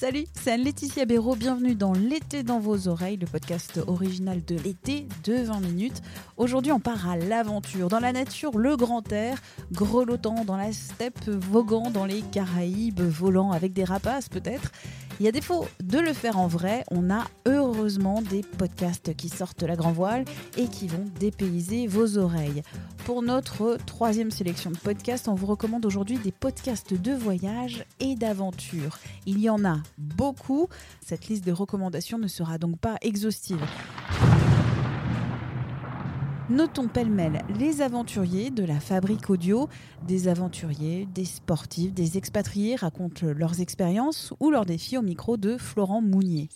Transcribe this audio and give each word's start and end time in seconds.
Salut, 0.00 0.24
c'est 0.32 0.52
Anne-Laetitia 0.52 1.04
Béraud. 1.04 1.36
Bienvenue 1.36 1.74
dans 1.74 1.92
L'été 1.92 2.42
dans 2.42 2.58
vos 2.58 2.88
oreilles, 2.88 3.18
le 3.18 3.26
podcast 3.26 3.82
original 3.86 4.42
de 4.42 4.56
l'été 4.56 5.06
de 5.24 5.34
20 5.34 5.60
minutes. 5.60 6.00
Aujourd'hui, 6.38 6.72
on 6.72 6.80
part 6.80 7.06
à 7.06 7.18
l'aventure, 7.18 7.90
dans 7.90 8.00
la 8.00 8.10
nature, 8.10 8.56
le 8.56 8.78
grand 8.78 9.12
air, 9.12 9.42
grelottant 9.72 10.46
dans 10.46 10.56
la 10.56 10.72
steppe, 10.72 11.28
voguant 11.28 11.90
dans 11.90 12.06
les 12.06 12.22
Caraïbes, 12.22 13.02
volant 13.02 13.52
avec 13.52 13.74
des 13.74 13.84
rapaces 13.84 14.30
peut-être. 14.30 14.72
Il 15.20 15.26
y 15.26 15.28
a 15.28 15.32
défaut 15.32 15.66
de 15.82 15.98
le 15.98 16.14
faire 16.14 16.38
en 16.38 16.46
vrai, 16.46 16.82
on 16.90 17.10
a 17.10 17.26
heureusement 17.44 18.22
des 18.22 18.40
podcasts 18.40 19.14
qui 19.14 19.28
sortent 19.28 19.62
la 19.62 19.76
grand 19.76 19.92
voile 19.92 20.24
et 20.56 20.66
qui 20.66 20.88
vont 20.88 21.04
dépayser 21.18 21.86
vos 21.86 22.16
oreilles. 22.16 22.62
Pour 23.04 23.20
notre 23.20 23.76
troisième 23.84 24.30
sélection 24.30 24.70
de 24.70 24.78
podcasts, 24.78 25.28
on 25.28 25.34
vous 25.34 25.44
recommande 25.44 25.84
aujourd'hui 25.84 26.16
des 26.16 26.32
podcasts 26.32 26.94
de 26.94 27.12
voyage 27.12 27.84
et 28.00 28.14
d'aventure. 28.14 28.98
Il 29.26 29.38
y 29.40 29.50
en 29.50 29.62
a 29.62 29.80
beaucoup. 29.98 30.68
Cette 31.04 31.28
liste 31.28 31.44
de 31.44 31.52
recommandations 31.52 32.16
ne 32.16 32.26
sera 32.26 32.56
donc 32.56 32.78
pas 32.78 32.96
exhaustive. 33.02 33.60
Notons 36.50 36.88
pêle-mêle 36.88 37.42
les 37.60 37.80
aventuriers 37.80 38.50
de 38.50 38.64
la 38.64 38.80
fabrique 38.80 39.30
audio. 39.30 39.68
Des 40.08 40.26
aventuriers, 40.26 41.06
des 41.14 41.24
sportifs, 41.24 41.94
des 41.94 42.18
expatriés 42.18 42.74
racontent 42.74 43.24
leurs 43.24 43.60
expériences 43.60 44.34
ou 44.40 44.50
leurs 44.50 44.66
défis 44.66 44.98
au 44.98 45.02
micro 45.02 45.36
de 45.36 45.56
Florent 45.56 46.02
Mounier. 46.02 46.48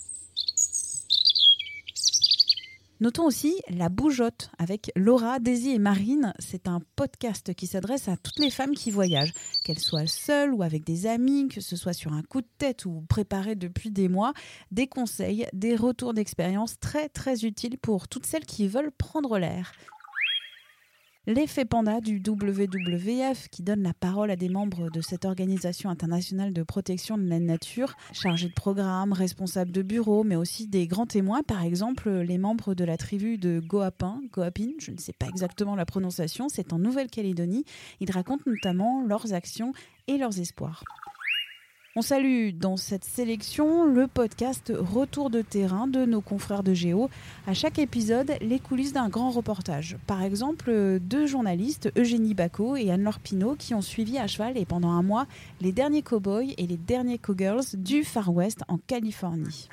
Notons 3.05 3.27
aussi 3.27 3.61
La 3.69 3.91
Bougeotte 3.91 4.51
avec 4.57 4.91
Laura, 4.97 5.39
Daisy 5.39 5.73
et 5.73 5.79
Marine. 5.79 6.33
C'est 6.39 6.69
un 6.69 6.81
podcast 6.97 7.53
qui 7.53 7.67
s'adresse 7.67 8.09
à 8.09 8.17
toutes 8.17 8.39
les 8.39 8.49
femmes 8.49 8.75
qui 8.75 8.91
voyagent, 8.91 9.35
qu'elles 9.63 9.79
soient 9.79 10.07
seules 10.07 10.55
ou 10.55 10.63
avec 10.63 10.85
des 10.85 11.07
amis, 11.07 11.49
que 11.49 11.61
ce 11.61 11.77
soit 11.77 11.93
sur 11.93 12.15
un 12.15 12.23
coup 12.23 12.41
de 12.41 12.49
tête 12.57 12.87
ou 12.87 13.05
préparées 13.07 13.57
depuis 13.57 13.91
des 13.91 14.09
mois. 14.09 14.33
Des 14.71 14.87
conseils, 14.87 15.47
des 15.53 15.77
retours 15.77 16.15
d'expérience 16.15 16.81
très 16.81 17.11
très 17.11 17.45
utiles 17.45 17.77
pour 17.77 18.09
toutes 18.09 18.25
celles 18.25 18.47
qui 18.47 18.69
veulent 18.69 18.91
prendre 18.91 19.39
l'air. 19.39 19.73
L'effet 21.27 21.65
panda 21.65 22.03
du 22.03 22.21
WWF 22.21 23.49
qui 23.49 23.63
donne 23.63 23.83
la 23.83 23.95
parole 23.95 24.31
à 24.31 24.37
des 24.37 24.51
membres 24.51 24.91
de 24.91 25.01
cette 25.01 25.25
organisation 25.25 25.89
internationale 25.89 26.53
de 26.53 26.63
protection 26.63 27.17
de 27.17 27.27
la 27.27 27.41
nature, 27.41 27.95
chargés 28.13 28.49
de 28.49 28.53
programmes, 28.53 29.15
responsables 29.15 29.73
de 29.73 29.81
bureaux, 29.81 30.23
mais 30.23 30.37
aussi 30.37 30.67
des 30.67 30.87
grands 30.87 31.07
témoins, 31.07 31.43
par 31.43 31.63
exemple 31.63 32.11
les 32.11 32.37
membres 32.37 32.75
de 32.75 32.85
la 32.85 32.99
tribu 32.99 33.39
de 33.39 33.59
Goapin, 33.67 34.21
Goapin, 34.35 34.73
je 34.79 34.91
ne 34.91 34.99
sais 34.99 35.15
pas 35.19 35.27
exactement 35.27 35.77
la 35.77 35.87
prononciation, 35.87 36.51
c'est 36.51 36.75
en 36.75 36.79
Nouvelle-Calédonie. 36.79 37.65
Ils 38.01 38.11
racontent 38.11 38.45
notamment 38.45 39.03
leurs 39.03 39.33
actions 39.33 39.73
et 40.09 40.19
leurs 40.19 40.39
espoirs. 40.39 40.85
On 41.97 42.03
salue 42.03 42.51
dans 42.51 42.77
cette 42.77 43.05
sélection 43.05 43.85
le 43.85 44.09
podcast 44.09 44.73
Retour 44.77 45.31
de 45.31 45.43
terrain 45.43 45.87
de 45.87 46.05
nos 46.05 46.21
confrères 46.21 46.65
de 46.65 46.75
Géo. 46.75 47.09
À 47.47 47.55
chaque 47.55 47.79
épisode, 47.79 48.33
les 48.41 48.59
coulisses 48.59 48.93
d'un 48.93 49.09
grand 49.09 49.31
reportage. 49.31 49.97
Par 50.09 50.25
exemple, 50.25 50.99
deux 50.99 51.29
journalistes, 51.29 51.93
Eugénie 51.97 52.35
Bacot 52.35 52.75
et 52.75 52.91
Anne-Laure 52.91 53.21
Pinault, 53.21 53.55
qui 53.57 53.75
ont 53.75 53.81
suivi 53.81 54.19
à 54.19 54.27
cheval 54.27 54.59
et 54.59 54.65
pendant 54.65 54.91
un 54.91 55.05
mois 55.05 55.29
les 55.61 55.71
derniers 55.71 56.03
cowboys 56.03 56.53
et 56.59 56.67
les 56.67 56.77
derniers 56.77 57.19
cowgirls 57.19 57.77
du 57.77 58.03
Far 58.03 58.35
West 58.35 58.63
en 58.67 58.79
Californie. 58.79 59.69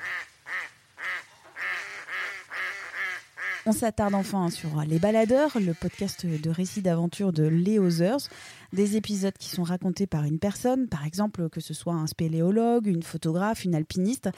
On 3.64 3.70
s'attarde 3.70 4.14
enfin 4.14 4.50
sur 4.50 4.82
Les 4.88 4.98
Baladeurs, 4.98 5.56
le 5.60 5.72
podcast 5.72 6.26
de 6.26 6.50
récits 6.50 6.82
d'aventure 6.82 7.32
de 7.32 7.44
Léo 7.44 7.88
Zers. 7.90 8.28
Des 8.72 8.96
épisodes 8.96 9.36
qui 9.38 9.50
sont 9.50 9.62
racontés 9.62 10.08
par 10.08 10.24
une 10.24 10.40
personne, 10.40 10.88
par 10.88 11.06
exemple 11.06 11.48
que 11.48 11.60
ce 11.60 11.72
soit 11.72 11.94
un 11.94 12.08
spéléologue, 12.08 12.88
une 12.88 13.04
photographe, 13.04 13.64
une 13.64 13.76
alpiniste, 13.76 14.30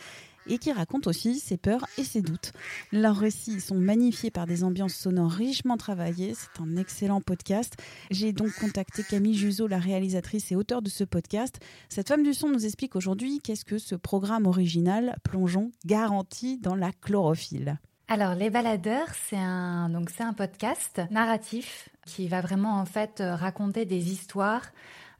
et 0.46 0.58
qui 0.58 0.72
racontent 0.72 1.08
aussi 1.08 1.40
ses 1.40 1.56
peurs 1.56 1.86
et 1.96 2.04
ses 2.04 2.20
doutes. 2.20 2.52
Leurs 2.92 3.16
récits 3.16 3.62
sont 3.62 3.78
magnifiés 3.78 4.30
par 4.30 4.44
des 4.44 4.62
ambiances 4.62 4.92
sonores 4.92 5.30
richement 5.30 5.78
travaillées. 5.78 6.34
C'est 6.34 6.60
un 6.60 6.76
excellent 6.76 7.22
podcast. 7.22 7.76
J'ai 8.10 8.34
donc 8.34 8.52
contacté 8.52 9.02
Camille 9.04 9.38
Juzo, 9.38 9.66
la 9.66 9.78
réalisatrice 9.78 10.52
et 10.52 10.56
auteure 10.56 10.82
de 10.82 10.90
ce 10.90 11.02
podcast. 11.02 11.60
Cette 11.88 12.08
femme 12.08 12.24
du 12.24 12.34
son 12.34 12.50
nous 12.50 12.66
explique 12.66 12.94
aujourd'hui 12.94 13.40
qu'est-ce 13.42 13.64
que 13.64 13.78
ce 13.78 13.94
programme 13.94 14.44
original, 14.44 15.16
plongeon, 15.24 15.70
garantit 15.86 16.58
dans 16.58 16.74
la 16.74 16.92
chlorophylle. 16.92 17.78
Alors, 18.06 18.34
Les 18.34 18.50
Baladeurs, 18.50 19.08
c'est 19.14 19.38
un, 19.38 19.90
un 19.94 20.32
podcast 20.34 21.00
narratif 21.10 21.88
qui 22.04 22.28
va 22.28 22.42
vraiment 22.42 22.78
en 22.78 22.84
fait 22.84 23.22
raconter 23.24 23.86
des 23.86 24.12
histoires 24.12 24.66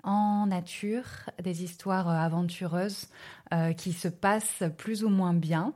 en 0.03 0.47
nature, 0.47 1.07
des 1.43 1.65
histoires 1.65 2.09
aventureuses 2.09 3.09
euh, 3.55 3.73
qui 3.73 3.95
se 3.95 4.09
passent 4.09 4.65
plus 4.77 5.03
ou 5.03 5.09
moins 5.09 5.33
bien 5.33 5.73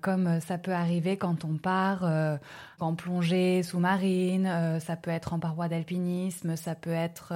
comme 0.00 0.26
euh, 0.26 0.40
ça 0.40 0.58
peut 0.58 0.72
arriver 0.72 1.16
quand 1.16 1.44
on 1.44 1.56
part 1.56 2.04
euh, 2.04 2.36
en 2.80 2.94
plongée 2.94 3.62
sous-marine, 3.62 4.46
euh, 4.46 4.80
ça 4.80 4.96
peut 4.96 5.10
être 5.10 5.32
en 5.32 5.38
paroi 5.38 5.68
d'alpinisme, 5.68 6.56
ça 6.56 6.74
peut 6.74 6.90
être 6.90 7.32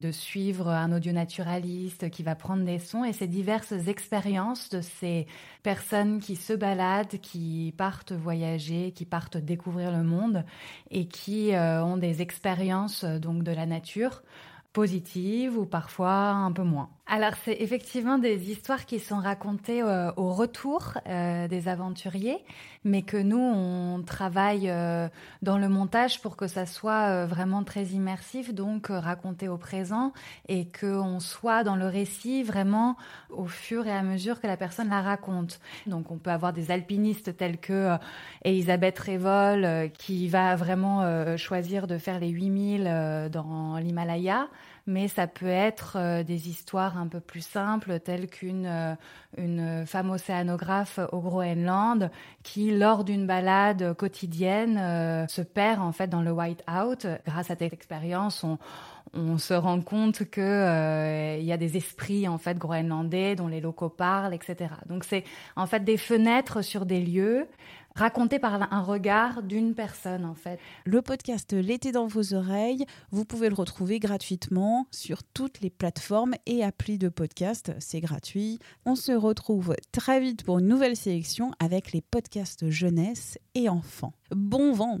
de 0.00 0.10
suivre 0.10 0.68
un 0.68 0.92
audio 0.92 1.12
naturaliste 1.12 2.10
qui 2.10 2.22
va 2.22 2.34
prendre 2.34 2.64
des 2.64 2.78
sons 2.78 3.04
et 3.04 3.12
ces 3.12 3.26
diverses 3.26 3.72
expériences 3.86 4.70
de 4.70 4.80
ces 4.80 5.26
personnes 5.62 6.20
qui 6.20 6.36
se 6.36 6.52
baladent, 6.52 7.20
qui 7.20 7.74
partent 7.76 8.12
voyager, 8.12 8.92
qui 8.92 9.04
partent 9.04 9.36
découvrir 9.36 9.92
le 9.92 10.02
monde 10.02 10.44
et 10.90 11.06
qui 11.06 11.52
ont 11.54 11.96
des 11.96 12.22
expériences 12.22 13.04
donc 13.04 13.42
de 13.42 13.52
la 13.52 13.66
nature 13.66 14.22
positives 14.72 15.58
ou 15.58 15.66
parfois 15.66 16.30
un 16.30 16.52
peu 16.52 16.62
moins. 16.62 16.90
Alors 17.12 17.32
c'est 17.44 17.56
effectivement 17.58 18.18
des 18.18 18.52
histoires 18.52 18.86
qui 18.86 19.00
sont 19.00 19.18
racontées 19.18 19.82
euh, 19.82 20.12
au 20.16 20.32
retour 20.32 20.92
euh, 21.08 21.48
des 21.48 21.66
aventuriers, 21.66 22.38
mais 22.84 23.02
que 23.02 23.16
nous 23.16 23.36
on 23.36 24.00
travaille 24.00 24.70
euh, 24.70 25.08
dans 25.42 25.58
le 25.58 25.68
montage 25.68 26.20
pour 26.22 26.36
que 26.36 26.46
ça 26.46 26.66
soit 26.66 27.26
vraiment 27.26 27.64
très 27.64 27.82
immersif, 27.86 28.54
donc 28.54 28.90
raconté 28.90 29.48
au 29.48 29.56
présent 29.56 30.12
et 30.48 30.68
qu'on 30.68 31.18
soit 31.18 31.64
dans 31.64 31.74
le 31.74 31.88
récit 31.88 32.44
vraiment 32.44 32.96
au 33.30 33.46
fur 33.46 33.88
et 33.88 33.92
à 33.92 34.04
mesure 34.04 34.40
que 34.40 34.46
la 34.46 34.56
personne 34.56 34.88
la 34.88 35.02
raconte. 35.02 35.58
Donc 35.88 36.12
on 36.12 36.16
peut 36.16 36.30
avoir 36.30 36.52
des 36.52 36.70
alpinistes 36.70 37.36
tels 37.36 37.58
que 37.58 37.96
Elisabeth 38.44 39.00
Révol 39.00 39.90
qui 39.98 40.28
va 40.28 40.54
vraiment 40.54 41.36
choisir 41.36 41.88
de 41.88 41.98
faire 41.98 42.20
les 42.20 42.28
8000 42.28 43.30
dans 43.32 43.78
l'Himalaya 43.78 44.46
mais 44.90 45.08
ça 45.08 45.26
peut 45.26 45.46
être 45.46 45.96
euh, 45.96 46.22
des 46.24 46.48
histoires 46.48 46.98
un 46.98 47.06
peu 47.06 47.20
plus 47.20 47.46
simples, 47.46 48.00
telles 48.00 48.28
qu'une 48.28 48.66
euh, 48.66 48.94
une 49.36 49.86
femme 49.86 50.10
océanographe 50.10 50.98
au 51.12 51.20
Groenland 51.20 52.10
qui, 52.42 52.76
lors 52.76 53.04
d'une 53.04 53.26
balade 53.26 53.94
quotidienne, 53.94 54.76
euh, 54.76 55.26
se 55.28 55.42
perd 55.42 55.80
en 55.80 55.92
fait 55.92 56.08
dans 56.08 56.22
le 56.22 56.32
white-out. 56.32 57.06
Grâce 57.24 57.50
à 57.50 57.56
cette 57.56 57.72
expérience, 57.72 58.42
on, 58.42 58.58
on 59.14 59.38
se 59.38 59.54
rend 59.54 59.80
compte 59.80 60.24
que 60.24 61.38
il 61.38 61.44
y 61.44 61.52
a 61.52 61.56
des 61.56 61.76
esprits 61.76 62.26
en 62.26 62.38
fait 62.38 62.58
groenlandais 62.58 63.36
dont 63.36 63.46
les 63.46 63.60
locaux 63.60 63.88
parlent, 63.88 64.34
etc. 64.34 64.70
Donc 64.88 65.04
c'est 65.04 65.24
en 65.54 65.66
fait 65.66 65.84
des 65.84 65.96
fenêtres 65.96 66.62
sur 66.62 66.84
des 66.84 67.00
lieux 67.00 67.46
raconté 68.00 68.38
par 68.38 68.72
un 68.72 68.80
regard 68.80 69.42
d'une 69.42 69.74
personne 69.74 70.24
en 70.24 70.34
fait. 70.34 70.58
Le 70.86 71.02
podcast 71.02 71.52
L'été 71.52 71.92
dans 71.92 72.06
vos 72.06 72.32
oreilles, 72.32 72.86
vous 73.10 73.26
pouvez 73.26 73.50
le 73.50 73.54
retrouver 73.54 73.98
gratuitement 73.98 74.86
sur 74.90 75.22
toutes 75.22 75.60
les 75.60 75.68
plateformes 75.68 76.34
et 76.46 76.64
applis 76.64 76.96
de 76.96 77.10
podcast, 77.10 77.72
c'est 77.78 78.00
gratuit. 78.00 78.58
On 78.86 78.94
se 78.94 79.12
retrouve 79.12 79.76
très 79.92 80.18
vite 80.18 80.44
pour 80.44 80.60
une 80.60 80.66
nouvelle 80.66 80.96
sélection 80.96 81.52
avec 81.58 81.92
les 81.92 82.00
podcasts 82.00 82.70
jeunesse 82.70 83.38
et 83.54 83.68
enfants. 83.68 84.14
Bon 84.30 84.72
vent 84.72 85.00